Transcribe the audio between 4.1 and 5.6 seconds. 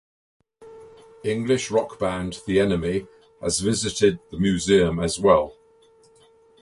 the museum as well.